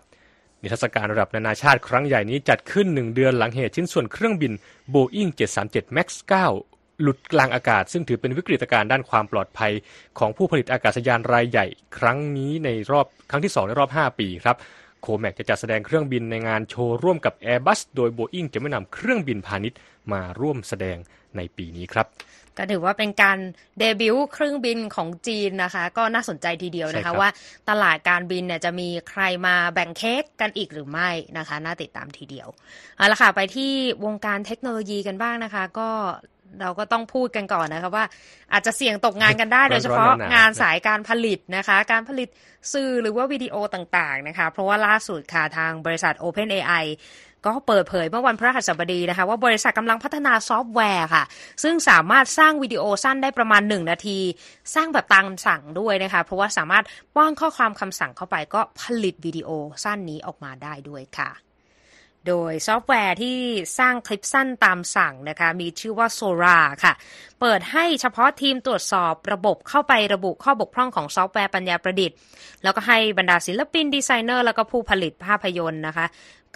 [0.62, 4.54] นิทรรศการระดับนานาชาติครั้งใหญ่นี้จัดขึ้นหนึ่งเดือนหลังเหตุชิ้นส่วนเครื่องบิน
[4.94, 5.30] Boeing
[5.64, 6.08] 737 MAX
[6.56, 9.72] 9 หลุดกลางอากาศ ซึ่งถือเป็นวิกฤตการณ์ด้านความปลอดภัย
[10.20, 11.66] ของผู้ผลิตอากาศยานรายใหญ่
[11.98, 14.58] ครั้งนี้ในรอบครั้งที่ 2 ในรอบ 5 ปีครับ
[15.02, 19.80] โคแมกจะจัดแสดงเครื่องบินในงานโชว์ร่วมกับ Airbus โดย Boeing จะไม่นำเครื่องบินพาณิชย์
[20.12, 20.98] มาร่วมแสดง
[21.38, 22.08] ในปีนี้ครับ
[22.58, 23.40] ก็ถือว่าเป็นการ
[23.80, 27.30] เดบิวต์เครื่องบินของจีนนะคะ ก็น่าสนใจทีเดียวใช่นะครัคะบว่า
[27.70, 32.48] ตลาดการบินเนี่ยจะมีใครมาแบ่งเค้กกันอีกหรือไม่นะคะ น่าติดตามทีเดียว
[32.98, 33.72] เอาละค่ะไปที่
[34.06, 35.90] วงการเทคโนโลยีกันบ้างนะคะ ก็
[36.62, 38.06] เราก็ต้องพูดกันก่อนนะคะว่า
[38.54, 42.30] อาจจะเสี่ยงตกงานกันได้โดยเฉพาะร้อนๆหนาวๆงานสายการผลิตนะคะ การผลิต
[42.74, 46.86] สื่อหรือว่าวิดีโอต่างๆนะคะ เพราะว่าล่าสุดค่ะทางบริษัท OpenAI
[47.46, 51.24] ก็เปิดเผยเมื่อวันพฤหัสบดีนะคะ ว่าบริษัทกำลังพัฒนาซอฟต์แวร์ค่ะ
[51.64, 54.20] ซึ่งสามารถสร้างวิดีโอสั้นได้ประมาณ 1 นาที
[54.76, 56.84] สร้างแบบตามสั่งด้วยนะคะ เพราะว่าสามารถ
[57.16, 59.50] ป้อนข้อความคำสั่งเข้าไปก็ผลิตวิดีโอ
[59.84, 61.47] สั้นนี้ออกมาได้ด้วยค่ะ
[62.28, 63.38] โดยซอฟต์แวร์ที่
[63.80, 66.94] สร้างคลิปสั้นตามสั่งนะคะ มีชื่อว่า Sora ค่ะ
[67.40, 72.18] เปิดให้เฉพาะทีมตรวจสอบระบบเข้าไประบุข้อบกพร่องของซอฟต์แวร์ปัญญาประดิษฐ์
[72.64, 76.06] แล้วก็ให้บรรดาศิลปินดีไซเนอร์ แล้วก็ผู้ผลิตภาพยนตร์นะคะ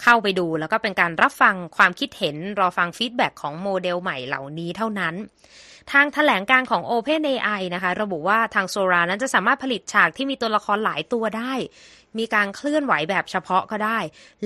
[0.02, 5.14] เข้าไปดูแล้วก็เป็นการรับฟังความคิดเห็นรอฟัง feedback ของโมเดลใหม่เหล่านี้เท่านั้น
[5.92, 11.52] ทางแถลงการของ OpenAI นะคะ ระบุว่าทาง Sora นั้นจะสามารถผลิตฉากที่มีตัวละครหลายตัวได้
[12.18, 13.98] มีการเคลื่อนไหวแบบเฉพาะก็ได้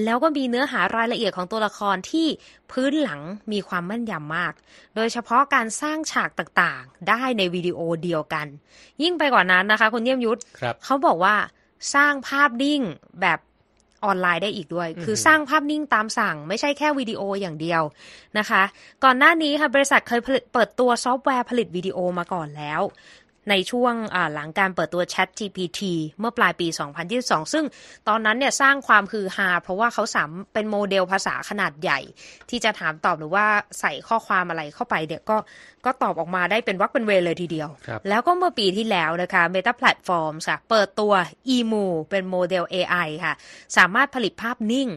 [0.05, 2.27] แล้วก็มีเนื้อหารายละเอียดของตัวละครที่
[2.71, 3.21] พื้นหลัง
[3.53, 4.53] มีความแม่นยำมาก
[4.97, 8.47] โดยเฉพาะการสร้างฉากต่างๆ ได้ในวิดีโอเดียวกัน
[9.03, 11.35] ยิ่งไปกว่านั้นนะคะ คุณเยี่ยมยุทธครับเขาบอกว่า
[11.95, 12.81] สร้างภาพนิ่ง
[13.21, 13.39] แบบ
[14.05, 17.83] ออนไลน์ได้อีกด้วยอือฮึคือสร้างภาพนิ่งตามสั่ง ไม่ใช่แค่วิดีโออย่างเดียว
[18.39, 18.63] นะคะ
[19.05, 22.81] ก่อนหน้านี้ค่ะบริษัทเคยผลิตเปิดตัวซอฟต์แวร์ผลิตวิดีโอมาก่อนแล้ว
[23.51, 23.95] ในช่วง
[24.35, 25.81] หลังการเปิดตัว Chat GPT
[26.21, 26.67] เมื่อปลายปี
[27.11, 27.65] 2022 ซึ่ง
[28.09, 32.01] ตอนนั้นเนี่ยสร้างความฮือฮาเพราะว่าเขาสามเป็นโมเดลภาษาขนาดใหญ่
[32.51, 33.47] ที่จะถามตอบหรือว่า
[33.81, 35.37] ใส่ข้อความอะไรเข้าไปเนี่ยก็
[35.85, 37.69] ก็ตอบออกมาได้เป็นวรรคเป็นเวรเลยทีเดียว
[38.09, 41.13] แล้วก็เมื่อปีที่แล้วนะคะ Meta Platforms ค่ะเปิดตัว
[41.57, 43.35] EMU เป็นโมเดล AI ค่ะ
[43.77, 44.89] สามารถผลิตภาพนิ่ง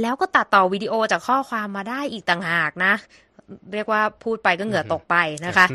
[0.00, 2.94] แล้วก็ตัดต่อวิดีโอจากข้อความมาได้อีกต่างหากนะ
[3.72, 5.66] เรียกว่าพูดไปก็เหงื่อตกไปนะคะ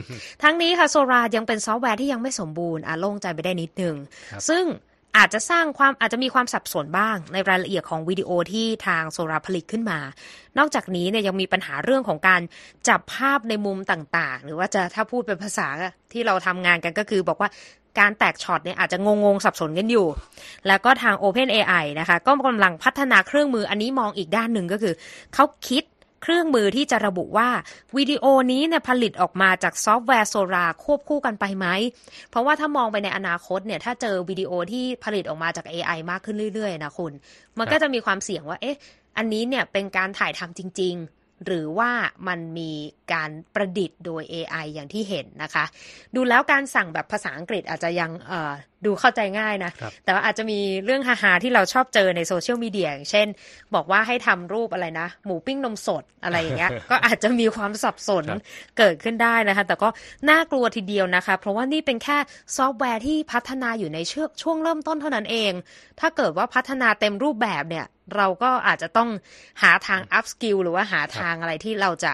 [0.43, 3.95] ทั้งนี้ค่ะ Sora ยังเป็นซอฟต์แวร์ที่ยังไม่สมบูรณ์อะโล่งใจไปได้นิดนึง
[4.49, 4.65] ซึ่ง
[5.17, 9.99] อาจจะสร้างความอาจจะมีความสับสนบ้างในรายละเอียดของวิดีโอที่ทาง Sora ผลิตขึ้นมา
[10.57, 12.41] นอกจากนี้เนี่ยยังมีปัญหาเรื่องของการ
[12.87, 15.67] จับภาพในมุมต่างๆ หรือว่าจะถ้าพูดเป็นภาษา
[16.13, 17.49] ที่เราทำงานกันก็คือบอกว่า
[17.99, 20.07] การแตกช็อตเนี่ยอาจจะงงๆ สับสนกันอยู่
[20.67, 24.93] แล้วก็ทาง Open AI นะคะ ก็กำลังพัฒนาเครื่องมืออันนี้มองอีกด้านหนึ่งก็คือ
[25.33, 25.83] เขาคิด
[26.21, 27.49] เครื่องมือที่จะระบุว่า
[27.97, 31.67] วิดีโอนี้เนี่ยผลิตออกมาจากซอฟต์แวร์โซราควบคู่กันไปไหม
[32.29, 37.11] เพราะว่าถ้ามองไปในอนาคตเนี่ยถ้าเจอวิดีโอที่ผลิตออกมาจาก AI มากขึ้นเรื่อยๆนะคุณ
[37.57, 38.77] มันก็จะมีความเสี่ยงว่าเอ๊ะ
[39.17, 41.91] อันนี้เนี่ยเป็นการถ่ายทำจริง ๆ หรือว่า
[42.27, 42.71] มันมี
[43.13, 45.65] การประดิษฐ์โดย AI อย่างที่เห็นนะคะ
[46.15, 48.11] ดูแล้วการสั่งแบบภาษาอังกฤษอาจจะยัง
[48.85, 49.71] ดูเข้าใจง่ายนะ
[50.03, 53.27] แต่ว่าอาจจะมีเรื่องฮาๆที่เราชอบเจอในโซเชียลมีเดียอย่างเช่น
[53.75, 58.25] บอกว่าให้ทำรูปอะไรนะ หมูปิ้งนมสดอะไรอย่างเงี้ย ก็อาจจะมีความสับสน
[58.77, 59.89] เกิดขึ้นได้นะคะ แต่ก็
[60.29, 62.17] น่ากลัวทีเดียวนะคะ เพราะว่านี่เป็นแค่
[62.57, 63.99] ซอฟต์แวร์ที่พัฒนาอยู่ใน
[64.41, 65.51] ช่วงเริ่มต้นเท่านั้นเอง
[65.99, 69.09] ถ้าเกิดว่าพัฒนาเต็มรูปแบบเนี่ย เราก็อาจจะต้อง
[69.61, 72.13] หาทาง up skill หรือว่าหาทางอะไรที่เราจะ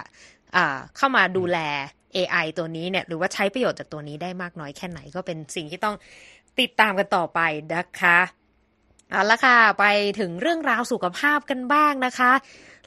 [0.97, 1.57] เข้ามาดูแล
[2.15, 5.95] AI ตัวนี้เนี่ย หรือว่าใช้ประโยชน์จากตัวนี้ได้มากน้อยแค่ไหนก็เป็นสิ่งที่ต้อง
[6.59, 7.39] ติดตามกันต่อไป
[7.75, 8.17] นะคะ
[9.11, 9.85] เอาละค่ะ ไป
[10.19, 12.31] ถึงเรื่องราวสุขภาพกันบ้างนะคะ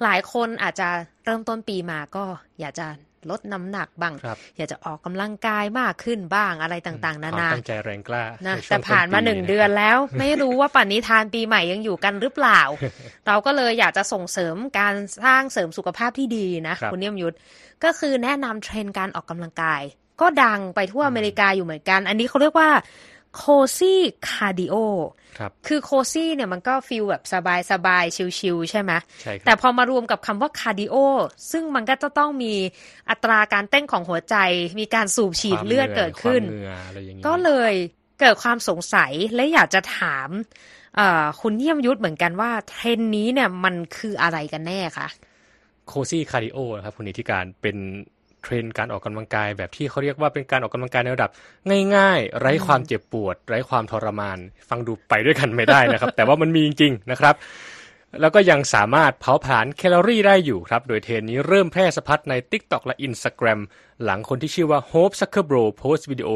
[0.03, 0.88] หลายคนอาจจะ
[1.25, 2.25] เริ่มต้นปีมาก็
[2.61, 2.87] อยากจะ
[3.31, 4.15] ลดน้ำหนักบ้าง
[4.57, 12.61] อยากจะออกกำลังกายมากขึ้นบ้างอะไรต่าง ๆ นานาตั้งใจแรงกล้านะแต่ผ่านมาหนึ่งเดือนแล้ว ไม่รู้ว่าปันนิทานปีใหม่ยังอยู่กันหรือเปล่า
[13.27, 17.37] เราก็เลยอยากจะส่งเสริมการสร้างเสริมสุขภาพที่ดีนะคุณเนียมยุทธ
[17.85, 19.83] ก็คือแนะนำเทรนการออกกำลังกาย
[20.21, 22.71] ก็ดังไปทั่วอเมริกาอยู่เหมือนกัน อันนี้เขาเรียกว่า
[23.37, 24.75] cozy cardio
[25.38, 28.05] ครับคือ cozy เนี่ยมันก็ feel แบบสบายสบาย
[28.38, 30.95] chill ๆใช่ไหมใช่แต่พอมารวมกับคำว่า cardio
[31.53, 32.55] ซึ่งมันก็จะต้องมี
[33.11, 34.37] อัตราการเต้นของหัวใจ
[34.81, 36.43] มีการสูบฉีดเลือดเกิดขึ้น
[37.27, 37.73] ก็เลย
[38.21, 40.29] เกิดความสงสัยและอยากจะถาม
[41.40, 45.09] คุณเยี่ยมยุทธเหมือนกันว่าเทรนด์นี้เนี่ยมันคืออะไรกันแน่คะ
[45.88, 47.77] Cozy Cardio ครับคุณนีธิกาญจน์เป็น
[48.42, 51.31] เทรนด์การออกกำลังกายแบบที่เขาเรียกว่าเป็นการออกกำลังกายในระดับ
[51.96, 57.35] ง่ายๆ ไร้ความเจ็บปวด ไร้ความทรมาน ฟังดูไปด้วยกันไม่ได้นะครับ แต่ว่ามันมีจริงๆนะครับ
[58.20, 63.61] แล้วก็ยังสามารถเผาผลาญแคลอรี่ได้อยู่ครับ โดยเทรนด์นี้เริ่มแพร่สะพัดใน TikTok และ Instagram
[64.05, 66.31] หลังคนที่ชื่อว่า Hope Zuckerbrow โพสต์วิดีโอ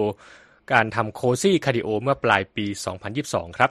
[0.73, 2.67] การทำ Cozy Cardio เมื่อปลายปี
[3.13, 3.71] 2022 ครับ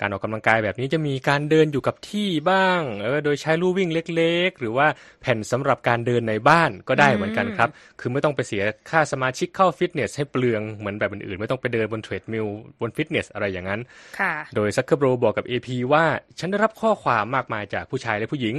[0.00, 4.86] การออกกำลังกายแบบนี้จะมีการเดินอยู่กับที่บ้างเออโดยใช้ลู่วิ่งเล็ก ๆ หรือว่า
[5.20, 12.46] แผ่นสำหรับการเดินในบ้านก็ได้เหมือนกันครับ คือไม่ต้องไปเสียค่าสมาชิกเข้าฟิตเนสให้เปลืองเหมือนแบบอื่นๆ ไม่ต้องไปเดินบน treadmill
[12.80, 13.80] บนฟิตเนสอะไรอย่างนั้น
[14.56, 16.04] โดยซักเคอร์โบรบอกกับ AP ว่า
[16.38, 18.54] ฉันได้รับข้อความมากมายจากผู้ชายและผู้หญิง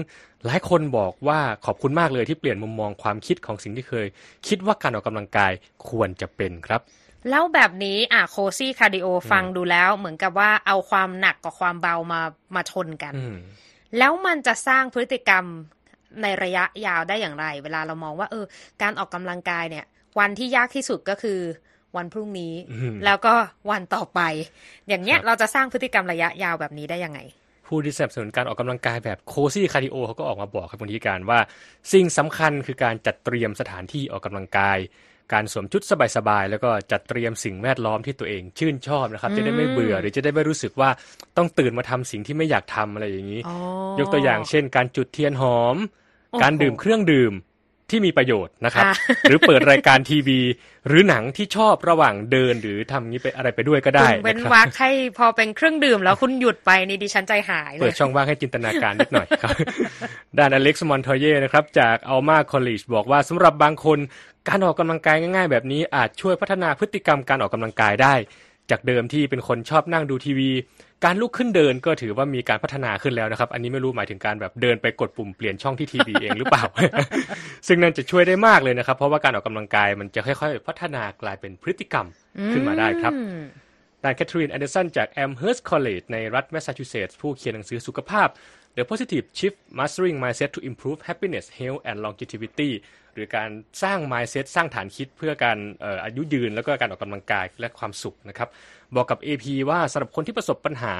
[0.45, 4.07] หลายคนบอกว่าขอบคุณมากเลยที่เปลี่ยนมุมมองความคิดของสิ่งที่เคย
[4.47, 5.51] คิดว่าการออกกำลังกาย
[5.89, 6.81] ควรจะเป็นครับ
[7.29, 12.21] แล้วแบบนี้อะ Cozy Cardio ฟังดูแล้ว เหมือนกับว่าเอาความหนักกับความเบามา
[12.55, 13.13] มาชนกัน
[13.97, 15.45] แล้วมันจะสร้างพฤติกรรม
[16.21, 18.45] ในระยะยาวได้อย่างไร เวลาเรามองว่า เออ
[18.81, 19.85] การออกกำลังกายเนี่ย
[20.19, 21.39] วันที่ยากที่สุดก็คือ
[21.97, 22.53] วันพรุ่งนี้
[23.05, 23.33] แล้วก็
[23.71, 24.21] วันต่อไป
[24.87, 27.19] อย่างเงี้ยเราจะสร้างพฤติกรรมระยะยาวแบบนี้ได้ยังไง
[27.67, 31.39] ผู้ที่สนับสนุนการออกกำลังกายแบบ Cozy Cardio เขาก็ออกมาบอกครับคุณนีธิกาญจน์ว่า
[31.93, 34.77] สิ่งสำคัญคือการจัดเตรียมสถานที่ออกกำลังกาย
[35.33, 35.81] การสวมชุด
[36.15, 40.89] สบายๆ แล้วก็จัดเตรียมสิ่งแวดล้อมที่ตัวเองชื่นชอบนะครับ จะได้ไม่เบื่อหรือจะได้ไม่รู้สึกว่า
[41.37, 43.41] ต้องตื่นมาทำสิ่งที่ไม่อยากทำอะไรอย่างนี้
[43.99, 45.75] ยกตัวอย่างเช่น การจุดเทียนหอม
[46.41, 47.33] การดื่มเครื่องดื่ม
[47.91, 48.85] ที่มีประโยชน์นะครับ
[49.23, 50.39] หรือเปิดรายการทีวี
[50.87, 59.55] หรือหนังที่ชอบระหว่างเดินหรือทำนี้ไปอะไรไปด้วยก็ได้เป็นวักให้พอเป็นเครื่องดื่มแล้วคุณหยุดไปนี่ดิฉันใจหายเลยเปิดช่องว่างให้จินตนาการนิดหน่อยครับ
[60.37, 63.99] ด้านอเล็กซ์มอนทอเย่นะครับ จากอัลมาคอลเลจบอกว่าสำหรับบางคน
[64.47, 68.13] การออกกำลังกายง่าย ๆ แบบนี้อาจช่วยพัฒนาพฤติกรรมการออกกำลังกายได้
[68.71, 70.51] จากเดิมที่เป็นคนชอบนั่งดูทีวี
[71.05, 76.63] การลุกขึ้นเดินก็ถือว่ามีการพัฒนาขึ้นแล้วนะครับ อันนี้ไม่รู้หมายถึงการแบบเดินไปกดปุ่มเปลี่ยนช่องที่ทีวีเองหรือเปล่า
[77.67, 82.05] ซึ่งนั่นจะช่วยได้มากเลยนะครับ เพราะว่าการออกกำลังกายมันจะค่อยๆ พัฒนากลายเป็นพฤติกรรม
[82.53, 83.13] ขึ้นมาได้ครับ
[84.03, 88.27] ด้านแคทเธอรีนแซนเดอร์สันจาก Amherst College ในรัฐแมสซาชูเซตส์ผู้เขียนหนังสือสุขภาพ
[88.77, 92.71] The Positive Shift Mastering Mindset to Improve Happiness Health and Longevity
[93.13, 93.49] หรือการ
[93.83, 95.57] สร้าง mindset สร้างฐานคิดเพื่อการ
[96.03, 98.49] อายุยืน แล้วก็การออกกำลังกายและความสุขนะครับ
[98.95, 100.95] บอกกับ AP ว่าสำหรับคนที่ประสบปัญหา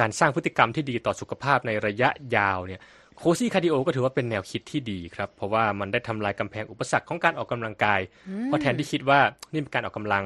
[0.00, 2.80] การสร้างพฤติกรรมที่ดีต่อสุขภาพในระยะยาวเนี่ย
[3.18, 8.00] Cozy Cardio ก็ถือว่าเป็นแนวคิดที่ดีครับ เพราะว่ามันได้ทำลายกำแพงอุปสรรคของการออกกำลังกาย
[8.44, 9.20] เพราะแทนที่คิดว่า
[9.52, 10.24] นี่เป็นการออกกำลัง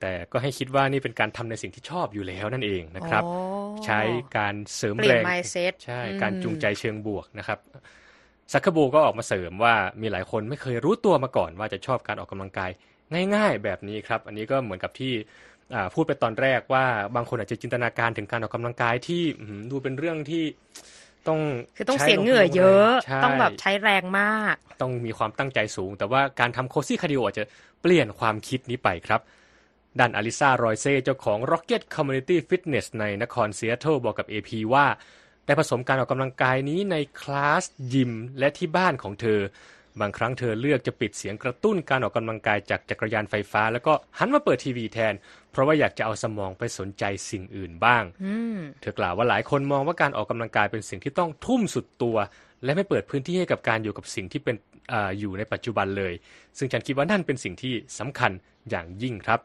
[0.00, 3.22] แต่ก็ให้คิดว่านี่เป็นการทำในสิ่งที่ชอบอยู่แล้วนั่นเองนะครับ
[3.86, 4.00] ใช้
[4.36, 5.24] การเสริมแรง
[5.86, 7.58] ใช่การจูงใจเชิงบวกนะครับ
[8.52, 12.70] ซักเคโบก็ออกมาเสริมว่ามีหลายคนไม่เคยรู้ตัวมาก่อน ว่าจะชอบการออกกำลังกาย
[13.34, 15.12] ง่าย ๆ แบบนี้ครับ อันนี้ก็เหมือนกับที่
[15.94, 16.84] พูดไปตอนแรกว่า
[17.16, 19.22] บางคนอาจจะจินตนาการถึงการออกกำลังกายที่
[19.70, 20.44] ดูเป็นเรื่องที่
[21.28, 21.38] ต้อง
[21.76, 22.90] คือต้องเสียเหงื่อเยอะ
[23.24, 27.44] ต้องแบบใช้แรงมาก ต้องมีความตั้งใจสูง แต่ว่าการทำ Cozy Cardio อาจจะ
[27.82, 29.20] เปลี่ยนความคิดนี้ไปครับ
[29.98, 34.86] ด้านอลิสซารอยซ์เจ้าของ Rocket Community Fitness ในนครซีแอตเทิลบอกกับ AP ว่า
[35.46, 39.40] ได้ผสมการออกกำลังกายนี้ในคลาสยิมและที่บ้านของเธอ
[40.00, 45.14] บางครั้งเธอเลือกจะปิดเสียงกระตุ้นการออกกำลังกายจากจักรยานไฟฟ้า แล้วก็หันมาเปิดทีวีแทน
[45.52, 48.04] เพราะว่าอยากจะเอาสมองไปสนใจสิ่งอื่นบ้าง
[48.80, 52.16] เธอกล่าวว่าหลายคนมองว่าการออกกำลังกายเป็นสิ่งที่ต้องทุ่มสุดตัว
[52.64, 54.56] และไม่เปิดพื้นที่ให้กับการอยู่กับสิ่งที่เป็น
[54.92, 56.12] ออยู่ในปัจจุบันเลย
[56.58, 58.32] ซึ่งฉันคิดว่านั่นเป็นสิ่งที่สำคัญ
[58.70, 59.40] อย่างยิ่งครับ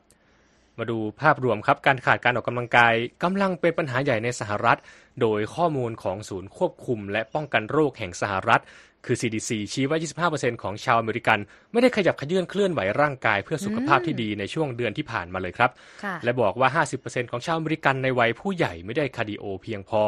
[0.80, 4.80] มาดูภาพรวมครับ การขาดการออกกำลังกายกำลังเป็นปัญหาใหญ่ในสหรัฐ
[5.22, 8.64] โดยข้อมูลของศูนย์ควบคุม และป้องกันโรคแห่งสหรัฐ
[9.06, 11.40] คือ CDC ชี้ว่า 25%ของชาวอเมริกัน
[11.72, 15.72] ไม่ได้ขยับขยื่นเคลื่อนไหวร่างกายเพื่อสุขภาพที่ดีในช่วงเดือนที่ผ่านมาเลยครับ
[16.24, 20.02] และบอกว่า 50%ของชาวอเมริกันในวัยผู้ใหญ่ไม่ได้คาร์ดิโอเพียงพอ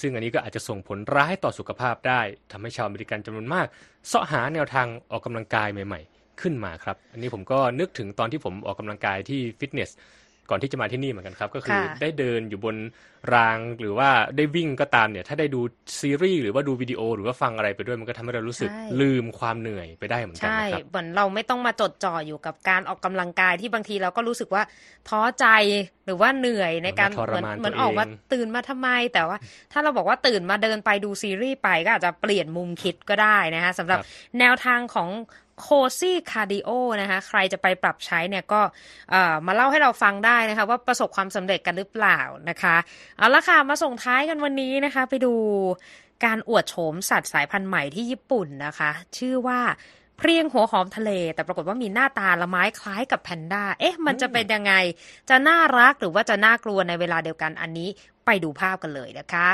[0.00, 2.20] ซึ่งอันนี้ก็อาจจะส่งผลร้ายต่อสุขภาพได้
[2.52, 3.66] ทำให้ชาวอเมริกันจำนวนมาก
[4.08, 9.90] เสาะหาแนวทางออกกำลังกายใหม่ๆ ขึ้นมาครับ อันนี้ผมก็นึกถึงตอนที่ผมออกกำลังกายที่ฟิตเนส
[10.50, 12.76] ก่อนที่จะมาที่นี่เหมือนกันครับ ก็คือได้เดินอยู่บน
[13.34, 15.60] รางหรือว่าได้วิ่งก็ตามเนี่ย ถ้าได้ดู
[16.00, 18.70] ซีรีส์หรือว่าดูวิดีโอ หรือว่าฟังอะไรไปด้วยมันก็ทำให้เรารู้สึก
[19.00, 24.62] ลืมความเหนื่อยไปได้เหมือนกันนะครับเหมือนเราไม่ต้องมาจดจ่ออยู่กับการออกกำลังกายที่บางทีเราก็รู้สึกว่า
[25.08, 25.46] ท้อใจ
[26.06, 29.36] หรือว่าเหนื่อยในการเหมือนเหมือนออกมาตื่นมาทำไม แต่ว่า
[29.72, 33.98] ถ้าเราบอกว่าตื่นมาเดินไปดูซีรีส์ไปก็อาจจะเปลี่ยนมุมคิดก็ได้นะคะสำหรับ
[34.38, 35.08] แนวทางของ
[35.60, 36.68] Cozy Cardio
[37.00, 38.60] นะคะใครจะไปปรับใช้เนี่ยก็
[39.46, 42.76] มาเล่าให้เราฟังได้นะคะว่าประสบความสำเร็จกันหรือเปล่านะคะ
[43.18, 45.34] เอาละค่ะมาส่งท้ายกันวันนี้นะคะ ไปดู
[46.24, 49.60] การอวดโฉมสัตว์สายพันธุ์ใหม่ที่ญี่ปุ่นนะคะ ชื่อว่า
[50.18, 54.72] เพรียงหัวหอมทะเล แต่ปรากฏว่ามีหน้าตาละไม้คล้ายกับแพนด้า เอ๊ะ มันจะเป็นยังไง
[55.30, 57.88] จะน่ารักหรือว่าจะน่ากลัวในเวลาเดียวกันอันนี้
[58.26, 59.48] ไปดูภาพกันเลยนะคะ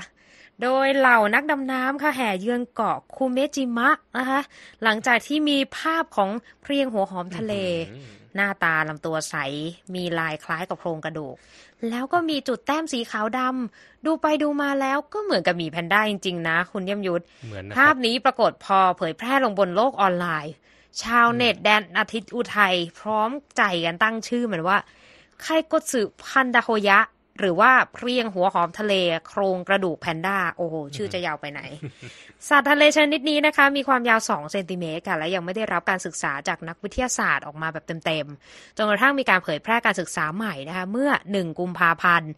[0.63, 4.41] โดยเหล่านักดำน้ำค่ะแห่เยือนเกาะคูเมจิมะนะคะ
[4.83, 6.31] หลังจากที่มีภาพของ
[6.63, 7.55] เพรียงหัวหอมทะเล
[8.35, 9.35] หน้าตาลำตัวใส
[9.95, 11.37] มีลายคล้ายกับโครงกระดูก
[11.91, 17.23] แล้วก็มีจุดแต้มสีขาวดำดูไปดูมาแล้วก็เหมือนกับมีแพนด้าจริงๆนะ คุณเยี่ยมยุทธ
[17.77, 20.53] ภาพนี้ปรากฏพอเผยแพร่ลงบนโลกออนไลน์
[21.03, 24.79] ชาวเน็ตแดนอาทิตย์อุทัยพร้อมใจกันตั้งชื่อเหมือนว่า
[25.43, 26.99] ไคกสึพันดาโฮยะ
[27.41, 28.95] หรือว่าเพรียงหัวหอมทะเล
[29.29, 31.61] โครงกระดูกแพนด้า โอ้โห ชื่อจะยาวไปไหน
[32.49, 42.33] สัตว์ทะเลชนิดนี้นะคะ มีความยาว 2 เซนติเมตรค่ะ และยังไม่ได้รับการศึกษาจากนักวิทยาศาสตร์ออกมาแบบเต็มๆ จนกระทั่งมีการเผยแพร่การศึกษาใหม่นะคะ เมื่อ 1 กุมภาพันธ์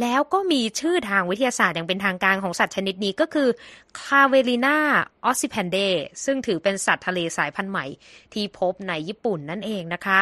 [0.00, 3.48] แล้วก็มีชื่อทางวิทยาศาสตร์อย่างเป็นทางการของสัตว์ชนิดนี้ก็คือ
[4.00, 5.76] Clavelina ossipandae
[6.24, 7.86] ซึ่งถือเป็นสัตว์ทะเลสายพันธุ์ใหม่
[8.34, 10.20] ที่พบในญี่ปุ่นนั่นเองนะคะ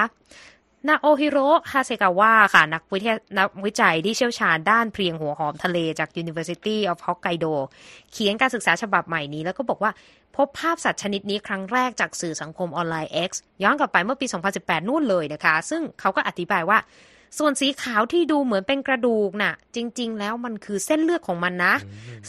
[0.87, 7.55] นาโอฮิโร่ฮาเซกาวะค่ะนักวิทยานักวิจัยที่เชี่ยวชาญด้านเพรียงหัวหอมทะเลจาก University of Hokkaido
[8.13, 9.91] เขียนการศึกษาฉบับใหม่นี้แล้วก็บอกว่า
[10.37, 13.31] พบภาพสัตว์ชนิดนี้ครั้งแรกจากสื่อสังคมออนไลน์ X
[13.63, 14.27] ย้อนกลับไปเมื่อปี
[14.59, 16.79] 2018 นู่นเลยนะคะ ซึ่งเขาก็อธิบายว่า
[17.39, 21.75] ส่วนสีขาวที่ดูเหมือนเป็นกระดูกน่ะ จริง ๆ แล้วมันคือเส้นเลือดของมันนะ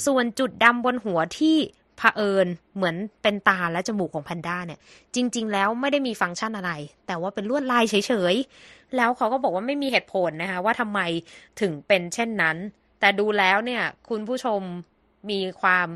[0.05, 1.57] ส่วนจุดดำบนหัวที่
[1.99, 4.79] เผอิญเหมือนเป็นตาและจมูกของแพนด้าเนี่ย
[5.15, 6.71] จริง ๆ แล้วไม่ได้มีฟังก์ชันอะไร
[7.07, 10.99] แต่ว่าเป็นลวดลายเฉยๆ แล้วเขาก็บอกว่าไม่มีเหตุผลนะคะว่าทำไม
[11.61, 12.57] ถึงเป็นเช่นนั้น
[12.99, 14.61] แต่ดูแล้วเนี่ยคุณผู้ชม
[15.29, 15.87] มีความ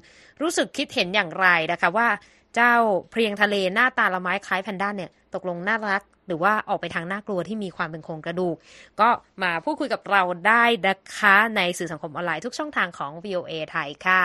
[0.42, 2.08] รู้สึกคิดเห็นอย่างไรนะคะว่า
[2.56, 2.74] เจ้า
[3.12, 8.56] เพลียงทะเลหน้าตาละไม้คล้ายแพนด้าเนี่ย ตกลงน่ารัก หรือว่าออกไปทางน่ากลัวที่มีความเป็นโครงกระดูก
[9.02, 9.10] ก็
[9.44, 14.24] มาพูดคุยกับเราได้นะคะในสื่อสังคมออนไลน์ทุกช่องทางของ VOA ไทยค่ะ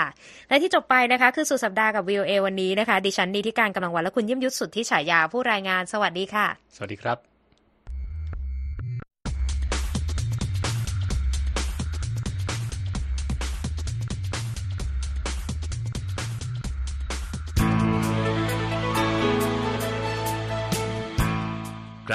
[0.48, 7.37] และที่จบไปนะคะคือสุดสัปดาห์กับ VOA วันนี้นะคะ ดิฉันดีที่การกำลังวันและคุณยิ้มยุทธสุดที่ฉายาผู้รายงานสวัสดีค่ะ สวัสดีครับ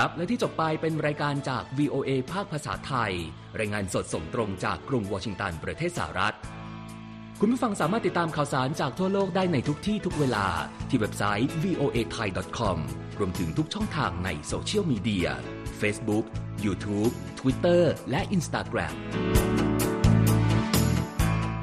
[0.04, 3.12] ครับ และที่จบไปเป็นรายการจาก VOA ภาคภาษาไทย
[3.60, 6.36] รายงานสดส่งตรงจากกรุงวอชิงตันประเทศสหรัฐ
[7.39, 10.48] คุณผู้ฟังสามารถติดตามข่าวสารจากทั่วโลกได้ในทุกที่ทุกเวลา
[10.89, 12.78] ที่เว็บไซต์ voa thai com
[13.20, 15.28] รวมถึงทุกช่องทางในโซเชียลมีเดีย
[15.82, 16.26] Facebook
[16.66, 18.94] YouTube Twitter และ Instagram